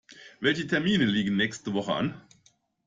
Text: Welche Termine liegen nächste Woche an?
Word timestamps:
Welche 0.39 0.65
Termine 0.65 1.05
liegen 1.05 1.35
nächste 1.37 1.75
Woche 1.75 1.93
an? 1.93 2.19